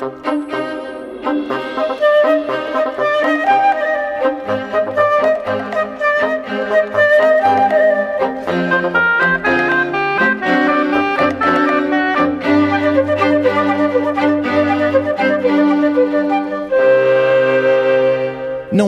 Não 0.00 0.08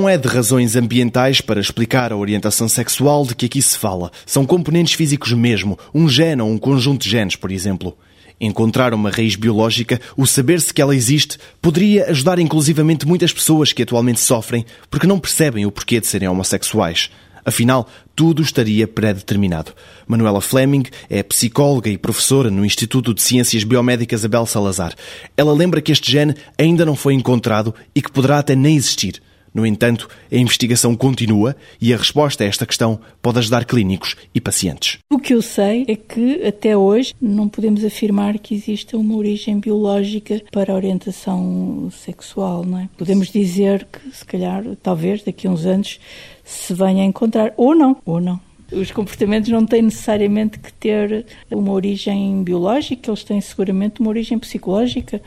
é 0.08 0.16
de 0.16 0.26
razões 0.26 0.76
ambientais 0.76 1.42
para 1.42 1.60
explicar 1.60 2.10
a 2.10 2.16
orientação 2.16 2.66
sexual 2.66 3.26
de 3.26 3.34
que 3.34 3.44
aqui 3.44 3.60
se 3.60 3.76
fala. 3.76 4.10
São 4.24 4.46
componentes 4.46 4.94
físicos 4.94 5.34
mesmo, 5.34 5.79
um 5.92 6.08
gene 6.08 6.40
ou 6.40 6.48
um 6.48 6.56
conjunto 6.56 7.02
de 7.02 7.10
genes, 7.10 7.36
por 7.36 7.52
exemplo. 7.52 7.94
Encontrar 8.40 8.92
uma 8.94 9.10
raiz 9.10 9.36
biológica, 9.36 10.00
o 10.16 10.26
saber-se 10.26 10.72
que 10.72 10.82
ela 10.82 10.94
existe, 10.94 11.38
poderia 11.60 12.10
ajudar 12.10 12.38
inclusivamente 12.38 13.07
muitas 13.07 13.32
pessoas 13.32 13.72
que 13.72 13.82
atualmente 13.82 14.20
sofrem 14.20 14.66
porque 14.90 15.07
não 15.07 15.20
percebem 15.20 15.64
o 15.66 15.72
porquê 15.72 16.00
de 16.00 16.07
serem 16.07 16.29
homossexuais. 16.29 17.10
Afinal, 17.44 17.88
tudo 18.14 18.40
estaria 18.40 18.86
pré-determinado. 18.86 19.72
Manuela 20.07 20.40
Fleming 20.40 20.84
é 21.10 21.22
psicóloga 21.22 21.90
e 21.90 21.98
professora 21.98 22.50
no 22.50 22.64
Instituto 22.64 23.12
de 23.12 23.21
Ciências 23.21 23.64
Biomédicas 23.64 24.24
Abel 24.24 24.46
Salazar. 24.46 24.94
Ela 25.36 25.52
lembra 25.52 25.80
que 25.80 25.90
este 25.90 26.10
gene 26.10 26.36
ainda 26.57 26.85
não 26.85 26.94
foi 26.94 27.14
encontrado 27.14 27.74
e 27.94 28.00
que 28.00 28.12
poderá 28.12 28.38
até 28.38 28.54
nem 28.54 28.76
existir. 28.76 29.21
No 29.54 29.66
entanto, 29.66 30.08
a 30.30 30.36
investigação 30.36 30.96
continua 30.96 31.54
e 31.80 31.93
a 31.93 31.96
resposta 31.96 32.42
a 32.42 32.47
esta 32.47 32.64
questão 32.64 32.98
pode 33.20 33.38
ajudar 33.38 33.64
clínicos 33.66 34.16
e 34.34 34.41
pacientes. 34.41 34.98
O 35.10 35.19
que 35.19 35.34
eu 35.34 35.42
sei 35.42 35.84
é 35.86 35.94
que 35.94 36.44
até 36.44 36.77
hoje 36.77 37.14
não 37.20 37.48
podemos 37.48 37.84
afirmar 37.84 38.38
que 38.38 38.55
exista 38.55 38.96
uma 38.96 39.14
origem 39.16 39.60
biológica 39.60 40.41
para 40.50 40.72
a 40.72 40.77
orientação 40.77 41.91
sexual, 41.91 42.64
não 42.64 42.78
é? 42.78 42.88
Podemos 42.96 43.30
dizer 43.30 43.86
que 43.92 44.16
se 44.16 44.24
calhar, 44.24 44.64
talvez 44.82 45.22
daqui 45.22 45.46
a 45.46 45.50
uns 45.50 45.66
anos 45.66 46.00
se 46.44 46.72
venha 46.72 47.02
a 47.02 47.06
encontrar 47.06 47.52
ou 47.56 47.74
não, 47.74 47.96
ou 48.06 48.20
não. 48.20 48.40
Os 48.72 48.90
comportamentos 48.90 49.50
não 49.50 49.66
têm 49.66 49.82
necessariamente 49.82 50.58
que 50.58 50.72
ter 50.72 51.27
uma 51.50 51.72
origem 51.72 52.42
biológica, 52.42 53.10
eles 53.10 53.22
têm 53.22 53.38
seguramente 53.38 54.00
uma 54.00 54.08
origem 54.08 54.38
psicológica 54.38 55.20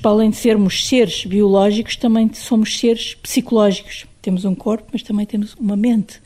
para 0.00 0.10
além 0.10 0.30
de 0.30 0.36
sermos 0.36 0.86
seres 0.86 1.24
biológicos, 1.24 1.96
também 1.96 2.30
somos 2.32 2.78
seres 2.78 3.14
psicológicos. 3.14 4.06
Temos 4.22 4.44
um 4.44 4.54
corpo, 4.54 4.88
mas 4.92 5.02
também 5.02 5.26
temos 5.26 5.54
uma 5.54 5.76
mente. 5.76 6.20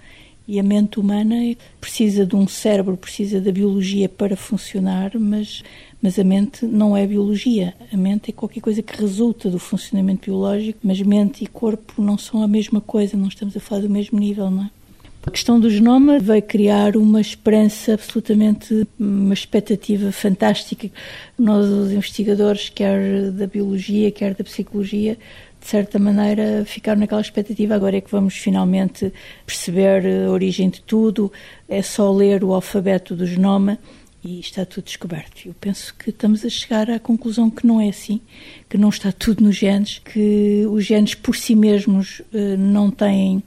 E 0.47 0.61
a 0.61 0.62
mente 0.62 1.00
humana 1.00 1.36
precisa 1.81 2.27
de 2.27 2.36
um 2.36 2.47
cérebro, 2.47 2.97
precisa 2.97 3.41
da 3.41 3.50
biologia 3.50 4.08
para 4.08 4.36
funcionar, 4.36 5.12
mas, 5.19 5.62
mas 6.03 6.19
a 6.19 6.25
mente 6.25 6.66
não 6.66 6.97
é 6.97 7.06
biologia. 7.06 7.75
A 7.91 7.97
mente 7.97 8.31
é 8.31 8.33
qualquer 8.33 8.61
coisa 8.61 8.83
que 8.83 9.00
resulta 9.00 9.48
do 9.48 9.58
funcionamento 9.58 10.27
biológico, 10.27 10.78
mas 10.83 11.00
mente 11.00 11.42
e 11.42 11.47
corpo 11.47 12.03
não 12.03 12.19
são 12.19 12.42
a 12.42 12.48
mesma 12.48 12.81
coisa, 12.81 13.16
não 13.16 13.28
estamos 13.28 13.56
a 13.56 13.61
falar 13.61 13.83
do 13.83 13.91
mesmo 13.91 14.19
nível, 14.19 14.50
não 14.50 14.64
é? 14.64 14.70
A 15.27 15.30
questão 15.30 15.58
do 15.58 15.70
genoma 15.70 16.19
vai 16.19 16.42
criar 16.42 16.97
uma 16.98 17.19
esperança 17.19 17.94
absolutamente, 17.94 18.86
uma 18.98 19.33
expectativa 19.33 20.12
fantástica. 20.12 20.91
Nós, 21.39 21.64
os 21.66 21.92
investigadores, 21.92 22.69
quer 22.69 23.31
da 23.31 23.47
biologia, 23.47 24.11
quer 24.11 24.34
da 24.34 24.44
psicologia, 24.44 25.16
de 25.58 25.66
certa 25.66 25.98
maneira 25.98 26.62
ficaram 26.66 27.00
naquela 27.00 27.22
expectativa. 27.22 27.75
Agora 27.75 27.97
é 27.97 28.03
que 28.03 28.11
vamos 28.11 28.36
finalmente 28.36 29.11
perceber 29.47 30.27
a 30.27 30.31
origem 30.31 30.69
de 30.69 30.83
tudo, 30.83 31.33
é 31.66 31.81
só 31.81 32.12
ler 32.12 32.44
o 32.44 32.53
alfabeto 32.53 33.16
do 33.16 33.27
genoma 33.27 33.78
e 34.22 34.41
está 34.41 34.66
tudo 34.66 34.84
descoberto. 34.84 35.47
Eu 35.47 35.55
penso 35.59 35.94
que 35.94 36.11
estamos 36.11 36.44
a 36.44 36.50
chegar 36.50 36.91
à 36.91 36.98
conclusão 36.98 37.48
que 37.48 37.66
não 37.66 37.81
é 37.81 37.88
assim, 37.88 38.20
que 38.69 38.77
não 38.77 38.91
está 38.91 39.11
tudo 39.11 39.42
nos 39.42 39.56
genes, 39.56 40.00
que 40.00 40.66
os 40.69 40.84
genes 40.84 41.14
por 41.14 41.34
si 41.34 41.56
mesmos 41.56 42.20
eh, 42.33 42.59
não 42.59 42.91
têm 42.91 43.42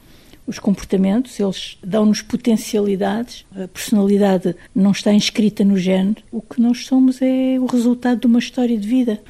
os 0.47 0.57
comportamentos, 0.57 1.37
eles 1.39 1.77
dão-nos 1.83 2.21
potencialidades. 2.21 3.45
A 3.53 3.67
personalidade 3.67 4.55
não 4.73 4.91
está 4.91 5.13
inscrita 5.13 5.63
no 5.65 5.77
género. 5.77 6.23
O 6.31 6.41
que 6.41 6.61
nós 6.61 6.85
somos 6.85 7.21
é 7.21 7.59
o 7.59 7.65
resultado 7.65 8.21
de 8.21 8.27
uma 8.27 8.39
história 8.39 8.77
de 8.77 8.87
vida. 8.87 9.21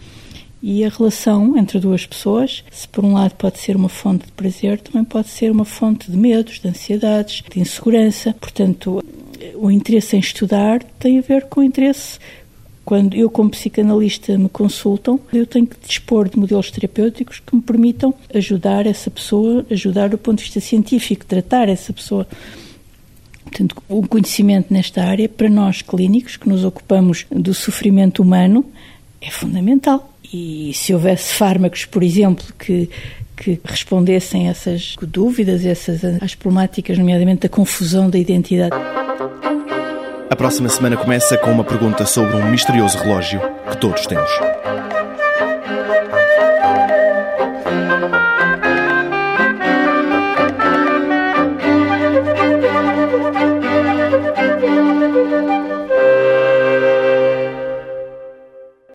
E 0.61 0.83
a 0.83 0.89
relação 0.89 1.57
entre 1.57 1.79
duas 1.79 2.05
pessoas, 2.05 2.63
se 2.71 2.87
por 2.87 3.03
um 3.03 3.13
lado 3.13 3.35
pode 3.35 3.59
ser 3.59 3.75
uma 3.75 3.89
fonte 3.89 4.25
de 4.25 4.31
prazer, 4.31 4.79
também 4.79 5.03
pode 5.03 5.29
ser 5.29 5.51
uma 5.51 5.65
fonte 5.65 6.09
de 6.09 6.17
medos, 6.17 6.59
de 6.59 6.67
ansiedades, 6.67 7.43
de 7.51 7.59
insegurança. 7.59 8.35
Portanto, 8.39 9.03
o 9.55 9.71
interesse 9.71 10.15
em 10.15 10.19
estudar 10.19 10.83
tem 10.99 11.17
a 11.19 11.21
ver 11.21 11.45
com 11.45 11.61
o 11.61 11.63
interesse 11.63 12.19
quando 12.87 13.17
eu, 13.17 13.29
como 13.29 13.49
psicanalista, 13.49 14.37
me 14.37 14.47
consultam, 14.47 15.19
eu 15.33 15.45
tenho 15.45 15.67
que 15.67 15.75
dispor 15.85 16.29
de 16.29 16.39
modelos 16.39 16.71
terapêuticos 16.71 17.41
que 17.45 17.53
me 17.53 17.61
permitam 17.61 18.13
ajudar 18.33 18.87
essa 18.87 19.11
pessoa, 19.11 19.65
ajudar 19.69 20.07
do 20.07 20.17
ponto 20.17 20.37
de 20.37 20.45
vista 20.45 20.61
científico, 20.61 21.25
tratar 21.25 21.67
essa 21.67 21.91
pessoa. 21.91 22.25
Portanto, 23.43 23.75
o 23.89 24.07
conhecimento 24.07 24.73
nesta 24.73 25.03
área, 25.03 25.27
para 25.27 25.49
nós 25.49 25.81
clínicos 25.81 26.37
que 26.37 26.47
nos 26.47 26.63
ocupamos 26.63 27.25
do 27.29 27.53
sofrimento 27.53 28.21
humano, 28.21 28.63
é 29.19 29.29
fundamental. 29.29 30.09
E 30.33 30.71
se 30.73 30.93
houvesse 30.93 31.33
fármacos, 31.33 31.83
por 31.83 32.01
exemplo, 32.01 32.45
que, 32.57 32.89
que 33.35 33.59
respondessem 33.65 34.47
a 34.47 34.51
essas 34.51 34.95
dúvidas, 35.01 35.65
essas 35.65 36.05
as 36.21 36.35
problemáticas, 36.35 36.97
nomeadamente 36.97 37.41
da 37.41 37.49
confusão 37.49 38.09
da 38.09 38.17
identidade. 38.17 38.96
A 40.29 40.35
próxima 40.35 40.67
semana 40.67 40.97
começa 40.97 41.37
com 41.37 41.51
uma 41.51 41.63
pergunta 41.63 42.05
sobre 42.05 42.35
um 42.35 42.51
misterioso 42.51 42.97
relógio 42.97 43.39
que 43.71 43.77
todos 43.77 44.05
temos. 44.05 44.29